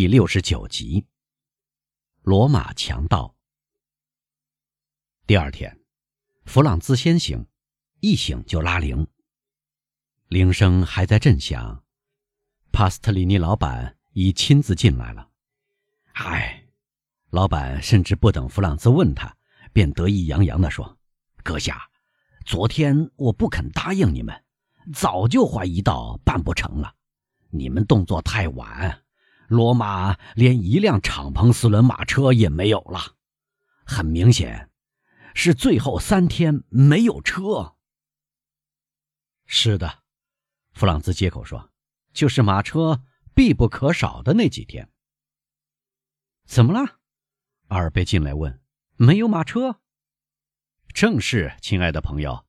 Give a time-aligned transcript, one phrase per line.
[0.00, 1.04] 第六十九集，
[2.22, 3.36] 罗马强盗。
[5.26, 5.78] 第二天，
[6.46, 7.46] 弗朗兹先醒，
[8.00, 9.06] 一醒就拉铃。
[10.28, 11.84] 铃声还在震响，
[12.72, 15.28] 帕斯特里尼老板已亲自进来了。
[16.14, 16.64] 唉，
[17.28, 19.36] 老板甚至不等弗朗兹问他，
[19.70, 20.98] 便得意洋洋地说
[21.44, 21.90] ：“阁下，
[22.46, 24.42] 昨天我不肯答应你们，
[24.94, 26.94] 早就怀疑到办不成了。
[27.50, 29.02] 你们动作太晚。”
[29.50, 33.16] 罗马连一辆敞篷四轮马车也没有了，
[33.84, 34.70] 很明显，
[35.34, 37.74] 是最后三天没有车。
[39.46, 40.04] 是的，
[40.70, 41.72] 弗朗兹接口说
[42.14, 43.02] ：“就是马车
[43.34, 44.88] 必不可少的那几天。”
[46.46, 47.00] 怎么了？
[47.66, 48.62] 阿尔贝进来问
[48.94, 49.80] ：“没有马车？”
[50.94, 52.46] 正是，亲爱的朋友，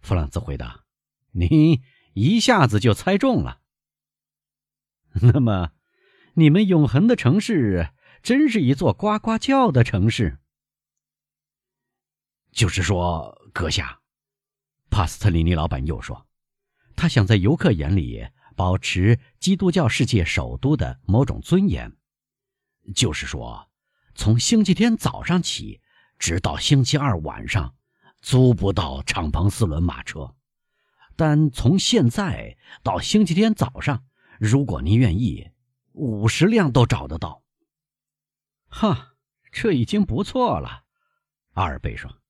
[0.00, 0.82] 弗朗兹回答
[1.30, 1.82] ：“你
[2.14, 3.60] 一下子就猜中了。”
[5.22, 5.70] 那么。
[6.34, 7.90] 你们永恒的城市
[8.22, 10.38] 真是一座呱呱叫的城市。
[12.52, 14.00] 就是说，阁下，
[14.90, 16.26] 帕斯特里尼老板又说，
[16.96, 18.26] 他想在游客眼里
[18.56, 21.94] 保持基督教世界首都的某种尊严。
[22.94, 23.70] 就是说，
[24.14, 25.80] 从星期天早上起，
[26.18, 27.74] 直到星期二晚上，
[28.22, 30.34] 租不到敞篷四轮马车；
[31.14, 34.04] 但从现在到星期天早上，
[34.38, 35.51] 如果您愿意。
[35.92, 37.42] 五十辆都找得到。
[38.68, 39.16] 哈，
[39.50, 40.84] 这已经不错了，
[41.52, 42.22] 阿尔贝说：“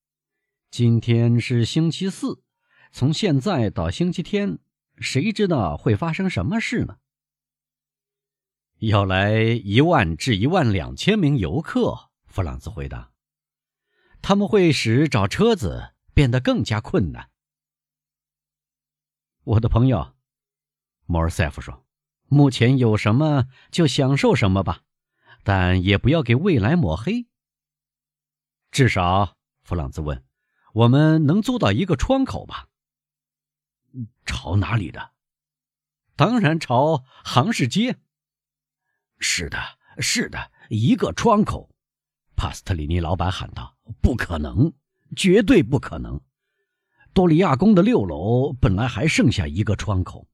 [0.70, 2.42] 今天是星期四，
[2.90, 4.58] 从现在到星期天，
[4.98, 6.98] 谁知道会发生什么事呢？”
[8.78, 13.12] 要来一万至一万两千名游客，弗朗兹回答
[14.20, 17.30] ：“他们会使找车子变得更加困难。”
[19.44, 20.16] 我的朋友，
[21.06, 21.81] 莫尔塞夫说。
[22.33, 24.80] 目前有什么就享受什么吧，
[25.42, 27.27] 但也不要给未来抹黑。
[28.70, 30.24] 至少，弗朗兹问
[30.72, 32.68] ：“我们能租到一个窗口吧？”
[34.24, 35.11] 朝哪里的？
[36.17, 37.98] 当然朝杭市街。
[39.18, 39.58] 是的，
[39.98, 41.68] 是的，一个窗口。
[42.35, 44.73] 帕斯特里尼老板喊道：“不可能，
[45.14, 46.18] 绝对不可能！
[47.12, 50.27] 多利亚宫的六楼本来还剩下一个窗口。”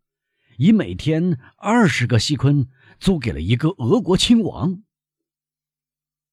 [0.59, 4.83] 以每天二十个西昆租给了一个俄国亲王。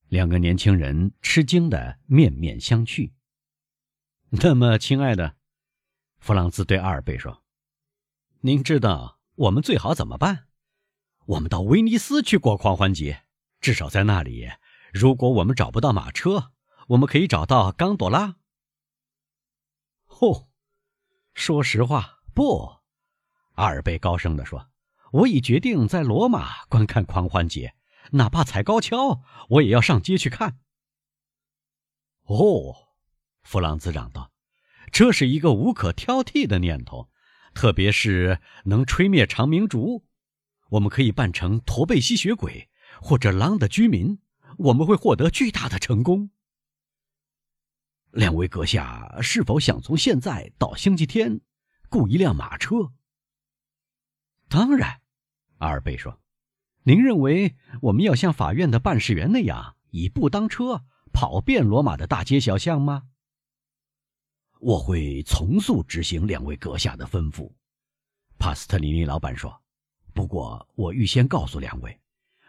[0.07, 3.11] 两个年轻人吃惊的面面相觑。
[4.29, 5.35] 那么，亲爱的，
[6.17, 7.43] 弗朗兹对阿尔贝说
[8.41, 10.47] ：“您知道我们最好怎么办？
[11.27, 13.25] 我们到威尼斯去过狂欢节，
[13.61, 14.49] 至少在那里，
[14.91, 16.51] 如果我们找不到马车，
[16.87, 18.37] 我们可以找到冈朵拉。”
[20.19, 20.47] 哦，
[21.35, 22.74] 说实话，不。
[23.55, 24.69] 阿尔贝高声地说
[25.11, 27.75] ：“我已决定在罗马观看狂欢节，
[28.11, 30.59] 哪怕踩高跷，我也要上街去看。”
[32.27, 32.75] 哦，
[33.43, 34.31] 弗朗兹嚷道
[34.91, 37.09] ：“这是一个无可挑剔的念头，
[37.53, 40.05] 特别是能吹灭长明烛。
[40.69, 42.69] 我们可以扮成驼背吸血鬼
[43.01, 44.19] 或者狼的居民，
[44.57, 46.31] 我们会获得巨大的成功。”
[48.11, 51.39] 两位阁下是否想从现在到星期天
[51.89, 52.91] 雇一辆马车？
[54.55, 55.01] 当然，
[55.57, 56.17] 阿尔贝说
[56.83, 63.09] ：“您认为我们要像法院的办事员那样以步当车，跑遍罗马的大街小巷吗？”
[64.61, 67.51] 我会从速执行两位阁下的吩咐，
[68.39, 69.61] 帕斯特里尼老板说。
[70.13, 71.99] 不过我预先告诉两位，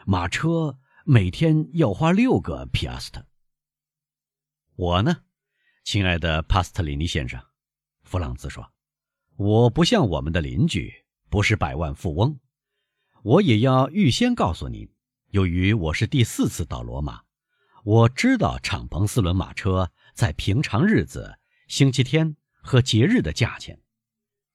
[0.07, 3.27] 马车每天要花六个皮阿斯特。
[4.77, 5.25] 我呢，
[5.83, 7.43] 亲爱的帕斯特里尼先生，
[8.05, 8.73] 弗朗兹说
[9.35, 10.95] ：“我不像我们的邻居。”
[11.29, 12.39] 不是百万富翁，
[13.23, 14.89] 我也要预先告诉您，
[15.31, 17.23] 由于我是第四次到罗马，
[17.85, 23.81] 我知道敞篷四轮马车在平常日子、星期天和节日的价钱。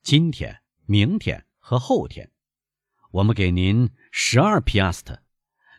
[0.02, 2.32] 今天、明天和后天，
[3.12, 5.22] 我们给您十二皮阿斯特，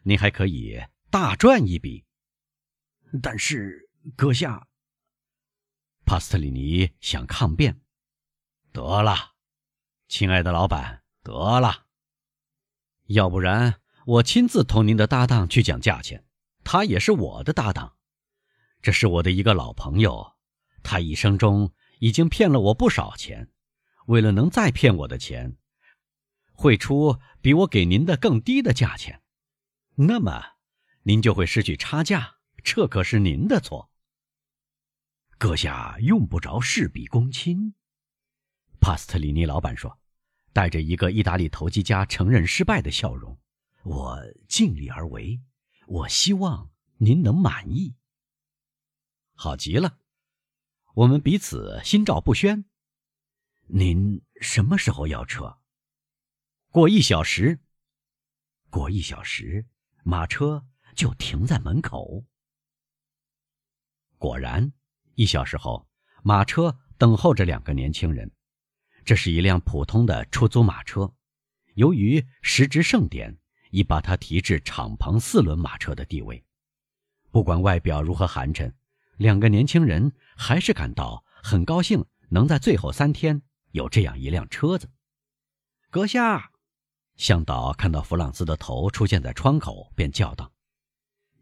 [0.05, 0.81] 您还可以
[1.11, 2.05] 大赚一笔。
[3.23, 4.69] 但是，阁下，
[6.05, 7.81] 帕斯特里尼想抗辩，
[8.73, 9.32] 得了。
[10.13, 11.87] 亲爱的老板，得了，
[13.07, 16.27] 要不然我亲自同您的搭档去讲价钱。
[16.63, 17.97] 他也是我的搭档，
[18.83, 20.35] 这是我的一个老朋友，
[20.83, 23.49] 他一生中已经骗了我不少钱。
[24.05, 25.57] 为了能再骗我的钱，
[26.53, 29.23] 会出比我给您的更低的价钱，
[29.95, 30.45] 那么
[31.05, 33.91] 您就会失去差价，这可是您的错。
[35.39, 37.73] 阁下用不着事必躬亲，
[38.79, 39.99] 帕斯特里尼老板说。
[40.53, 43.39] 带着一个意大利投机家承认失败的笑容，
[43.85, 44.19] 我
[44.49, 45.41] 尽力而为，
[45.87, 47.95] 我希望您能满意。
[49.35, 49.99] 好极了，
[50.95, 52.65] 我们彼此心照不宣。
[53.67, 55.59] 您什么时候要撤？
[56.71, 57.61] 过一小时。
[58.69, 59.67] 过一小时，
[60.03, 62.25] 马车就停在门口。
[64.17, 64.73] 果然，
[65.15, 65.89] 一小时后，
[66.23, 68.31] 马车等候着两个年轻人。
[69.05, 71.13] 这是一辆普通的出租马车，
[71.75, 73.37] 由于时值盛典，
[73.71, 76.45] 已把它提至敞篷四轮马车的地位。
[77.31, 78.73] 不管外表如何寒碜，
[79.17, 84.91] 两个年轻人还是感到很高兴，能在最后三天有这样一辆车子。
[85.91, 86.51] 阁下，
[87.17, 90.53] 向导看到弗朗兹的头出现在窗口，便叫道：“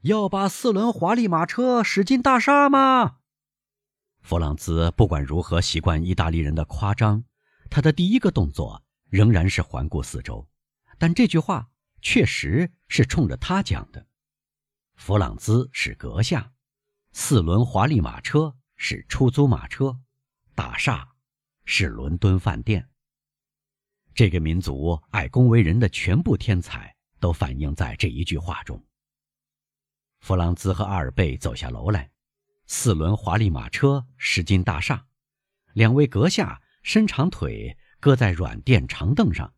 [0.03, 3.19] 要把四轮华丽马车驶进大厦吗？”
[4.23, 7.25] 弗朗兹不管如何习惯意大利人的夸张。
[7.71, 10.47] 他的第一个动作仍然是环顾四周，
[10.99, 11.71] 但这句话
[12.03, 14.05] 确实是冲着他讲的。
[14.97, 16.53] 弗朗兹是阁下，
[17.13, 20.01] 四轮华丽马车是出租马车，
[20.55, 21.09] 大厦
[21.65, 22.89] 是伦敦饭店。
[24.15, 28.85] 这个民族爱恭维人的全部天才都反映在这一句话中。
[30.19, 32.11] 弗朗兹和阿尔贝走下楼来，
[32.67, 35.07] 四轮华丽马车驶进大厦，
[35.75, 36.61] 两位阁下。
[36.83, 39.55] 伸长腿搁在软垫长凳上，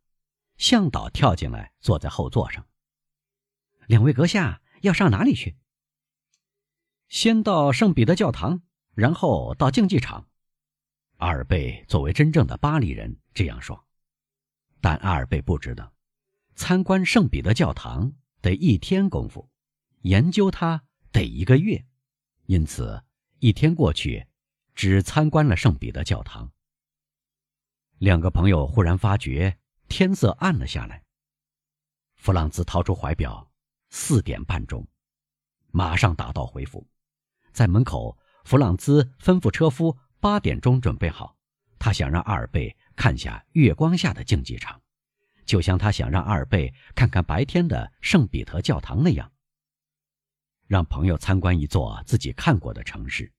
[0.57, 2.65] 向导跳进来坐在后座上。
[3.87, 5.57] 两位阁下要上哪里去？
[7.09, 8.61] 先到圣彼得教堂，
[8.95, 10.27] 然后到竞技场。
[11.17, 13.85] 阿尔贝作为真正的巴黎人这样说，
[14.81, 15.93] 但阿尔贝不知道，
[16.55, 19.49] 参观圣彼得教堂得一天功夫，
[20.01, 21.85] 研究它得一个月，
[22.45, 23.03] 因此
[23.39, 24.27] 一天过去，
[24.75, 26.52] 只参观了圣彼得教堂。
[28.03, 29.57] 两个朋友忽然发觉
[29.87, 31.01] 天色暗了下来。
[32.17, 33.49] 弗朗兹掏出怀表，
[33.91, 34.85] 四点半钟，
[35.71, 36.85] 马上打道回府。
[37.53, 41.37] 在门口，弗朗兹吩咐车夫八点钟准备好。
[41.79, 44.81] 他想让阿尔贝看下月光下的竞技场，
[45.45, 49.31] 就像他想让阿尔贝看看白天的圣彼得教堂那样。
[50.67, 53.31] 让朋友参观一座自己看过的城市，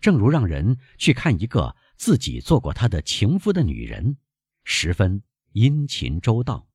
[0.00, 1.76] 正如让人去看一个。
[1.98, 4.16] 自己做过他的情夫的女人，
[4.62, 6.68] 十分殷勤周到。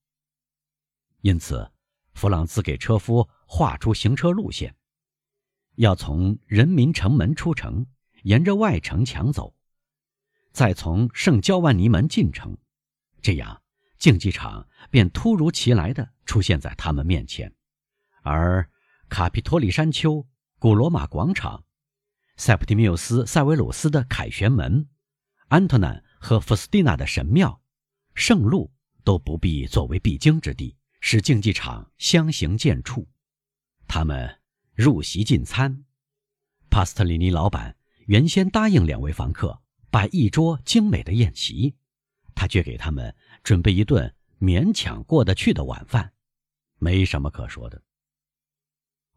[1.21, 1.71] 因此，
[2.13, 4.75] 弗朗兹给车夫画出行车路线，
[5.75, 7.87] 要从人民城门出城，
[8.23, 9.55] 沿着外城墙走，
[10.51, 12.57] 再从圣焦万尼门进城，
[13.21, 13.63] 这样
[13.97, 17.55] 竞技场便突如其来的出现在他们面前，
[18.23, 18.69] 而
[19.07, 20.27] 卡皮托里山丘、
[20.59, 21.63] 古罗马广场、
[22.35, 24.89] 塞普蒂缪斯·塞维鲁斯的凯旋门。
[25.53, 27.61] 安特南和弗斯蒂娜的神庙，
[28.15, 28.73] 圣路
[29.03, 33.05] 都不必作为必经之地，使竞技场相形见绌。
[33.87, 34.41] 他们
[34.73, 35.85] 入席进餐，
[36.71, 37.77] 帕斯特里尼老板
[38.07, 39.61] 原先答应两位房客
[39.91, 41.75] 摆一桌精美的宴席，
[42.33, 46.13] 他却给他们准备一顿勉强过得去的晚饭，
[46.79, 47.83] 没什么可说的。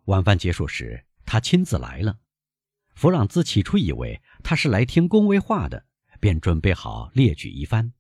[0.05, 2.19] 晚饭结束时，他亲自来了。
[2.95, 5.87] 弗朗兹起初以为他是来听恭维话的。
[6.27, 7.93] 便准备好列举一番，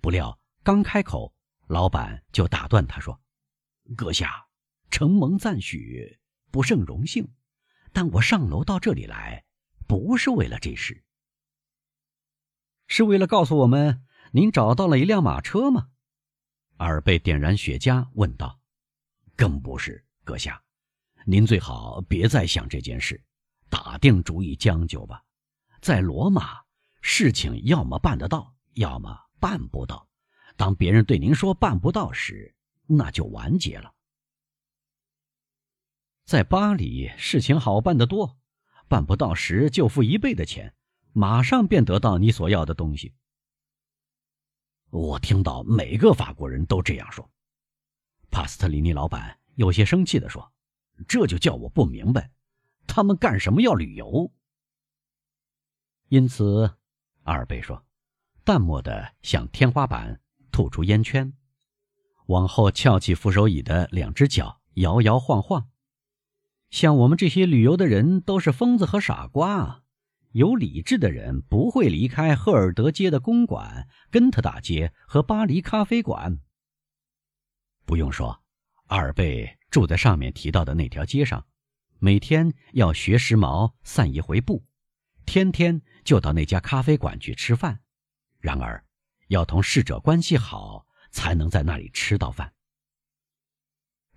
[0.00, 1.34] 不料刚开口，
[1.66, 3.20] 老板就打断他说
[3.98, 4.46] ：“阁下，
[4.88, 6.20] 承蒙赞许，
[6.52, 7.28] 不胜荣幸，
[7.92, 9.44] 但我上楼到这里来，
[9.88, 11.02] 不是为了这事。
[12.86, 15.88] 是为了告诉我们您找到了一辆马车吗？”
[16.78, 18.60] 阿尔贝点燃雪茄问道。
[19.34, 20.62] “更不是，阁下，
[21.26, 23.20] 您最好别再想这件事，
[23.68, 25.24] 打定主意将就吧，
[25.80, 26.61] 在罗马。”
[27.02, 30.08] 事情要么办得到，要么办不到。
[30.56, 32.54] 当别人对您说办不到时，
[32.86, 33.92] 那就完结了。
[36.24, 38.38] 在巴黎，事情好办得多，
[38.86, 40.74] 办不到时就付一倍的钱，
[41.12, 43.12] 马上便得到你所要的东西。
[44.90, 47.28] 我听到每个法国人都这样说。
[48.30, 50.52] 帕斯特里尼老板有些生气地说
[51.08, 52.30] ：“这就叫我不明白，
[52.86, 54.32] 他们干什么要旅游？”
[56.08, 56.72] 因此。
[57.24, 57.84] 阿尔贝说，
[58.44, 61.32] 淡漠地向天花板吐出烟圈，
[62.26, 65.68] 往后翘起扶手椅的两只脚，摇摇晃晃。
[66.70, 69.82] 像我们这些旅游的人都是疯子和傻瓜啊，
[70.32, 76.40] 有理智的人不会离开赫尔德街的公馆、根特大街和巴黎咖啡馆。
[77.84, 78.42] 不用说，
[78.86, 81.46] 阿尔贝住在上面提到的那条街上，
[81.98, 84.64] 每天要学时髦，散一回步。
[85.24, 87.80] 天天就到那家咖啡馆去吃饭，
[88.38, 88.84] 然而
[89.28, 92.52] 要同侍者关系好，才能在那里吃到饭。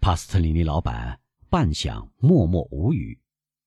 [0.02, 1.20] 帕斯特里尼老板
[1.50, 3.20] 半晌默默无语，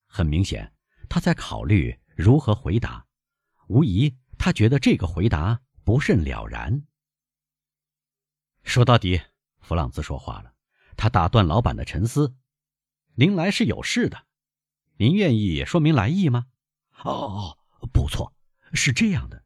[0.07, 0.73] 很明显，
[1.09, 3.07] 他在考虑如何回答。
[3.68, 6.85] 无疑，他觉得这个回答不甚了然。
[8.62, 9.21] 说到底，
[9.61, 10.54] 弗朗兹说话了，
[10.97, 12.37] 他打断老板的沉思
[13.16, 14.26] ：“您来是有事的，
[14.97, 16.47] 您愿意说明来意吗
[17.05, 18.35] ？”“哦哦，不错，
[18.73, 19.45] 是这样的，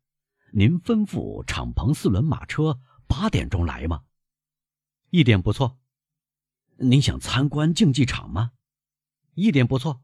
[0.53, 4.05] 您吩咐敞篷四轮马车八点钟来吗
[5.11, 5.79] ？”“一点不错。
[6.79, 8.53] ”“您想参观竞技场吗
[9.35, 10.03] ？”“一点不错。”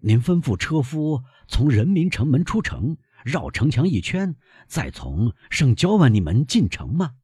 [0.00, 4.36] 您吩咐车夫从人民城门出城，绕城墙一圈，
[4.68, 7.16] 再从圣焦万尼门进城吗？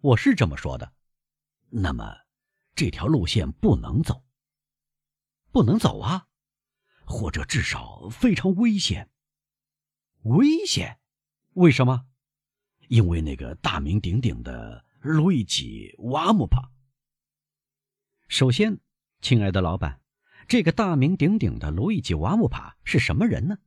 [0.00, 0.94] 我是这么说的。
[1.68, 2.16] 那么，
[2.74, 4.24] 这条路线不能走，
[5.50, 6.26] 不能走啊，
[7.04, 9.10] 或者至少非常危险。
[10.22, 10.98] 危险？
[11.54, 12.06] 为什么？
[12.88, 16.70] 因为那个大名鼎鼎的路易吉·瓦姆帕。
[18.28, 18.80] 首先，
[19.20, 20.00] 亲爱的老板。
[20.46, 23.58] 这个大名鼎鼎的路易吉·瓦姆帕是什么人呢？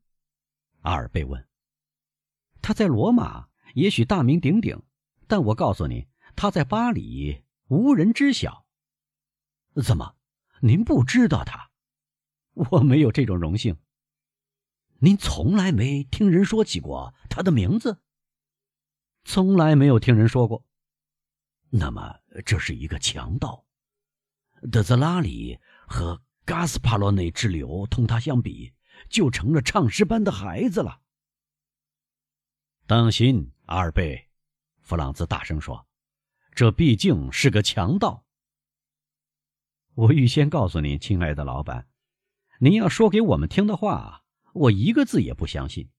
[0.81, 1.47] 阿尔贝问。
[2.61, 4.83] 他在罗马也许大名鼎鼎，
[5.27, 8.65] 但我告诉你，他在巴黎无人知晓。
[9.83, 10.15] 怎么，
[10.61, 11.71] 您不知道他？
[12.71, 13.77] 我没有这种荣幸。
[14.99, 18.01] 您从来没听人说起过他的名字？
[19.23, 20.65] 从来没有听人说过。
[21.69, 23.65] 那么，这是一个强盗。
[24.71, 26.21] 德泽拉里和。
[26.47, 28.73] 加斯帕罗内之流同他相比，
[29.09, 31.01] 就成了唱诗班的孩子了。
[32.85, 34.29] 当心，阿尔贝，
[34.79, 35.85] 弗朗兹大声说
[36.55, 38.25] ：“这毕竟是个强盗。”
[39.93, 41.85] 我预先告诉您，亲爱的老板，
[42.59, 44.23] 您要说给我们听的话，
[44.53, 45.89] 我一个字也不相信。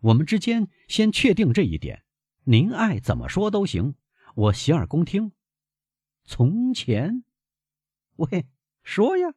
[0.00, 2.04] 我们之间先确定这一点，
[2.44, 3.94] 您爱怎么说都行，
[4.34, 5.32] 我洗耳恭听。
[6.24, 7.24] 从前，
[8.16, 8.46] 喂，
[8.82, 9.34] 说呀。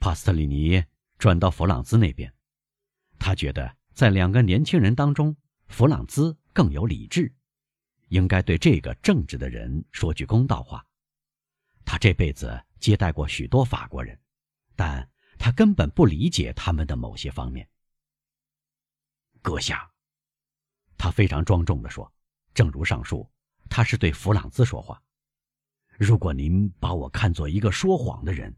[0.00, 0.82] 帕斯特里尼
[1.18, 2.32] 转到弗朗兹那边，
[3.18, 7.34] 他觉得在两个年轻人当中，弗朗兹更有理智，
[8.08, 10.86] 应该对这个正直的人说句公道话。
[11.84, 14.18] 他这辈子接待过许多法国人，
[14.78, 17.68] 但他根本不理解他们的某些方面。
[19.42, 19.90] 阁下，
[20.96, 22.10] 他非常庄重地说
[22.54, 23.28] ：“正如上述，
[23.68, 25.02] 他是对弗朗兹说话。
[25.98, 28.56] 如果您把我看作一个说谎的人。”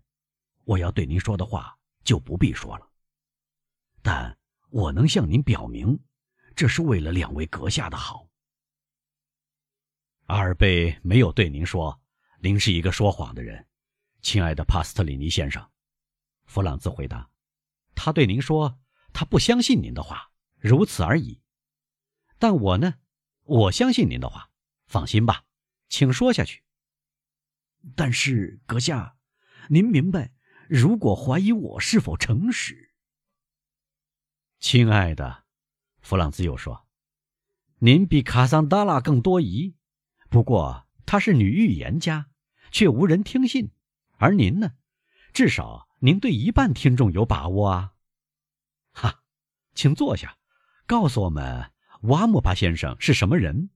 [0.65, 2.89] 我要对您说的话就不必说了，
[4.03, 5.99] 但我能向您表明，
[6.55, 8.29] 这是为了两位阁下的好。
[10.27, 11.99] 阿尔贝没有对您说，
[12.41, 13.67] 您是一个说谎的人，
[14.23, 15.67] 亲爱的帕斯特里尼先生。
[16.51, 17.31] 弗朗兹回答
[17.95, 18.81] ：“他对您说，
[19.13, 21.41] 他不相信您的话，如此而已。
[22.41, 22.95] 但我呢，
[23.45, 24.51] 我相信您的话。
[24.89, 25.45] 放心吧，
[25.89, 26.65] 请说下去。
[27.95, 29.17] 但是，阁下，
[29.69, 30.33] 您明白。”
[30.69, 32.95] 如果怀疑我是否诚实，
[34.59, 35.45] 亲爱的，
[36.01, 36.89] 弗朗兹又说
[37.79, 39.77] ：“您比卡桑达拉更多疑。
[40.29, 42.29] 不过她是女预言家，
[42.73, 43.71] 却无人听信。
[44.19, 44.73] 而您呢？
[45.33, 47.93] 至少您对一半听众有把握啊！”
[48.93, 49.23] 哈，
[49.75, 50.37] 请坐下，
[50.87, 51.71] 告诉我们，
[52.03, 53.71] 瓦姆巴先生是什么人？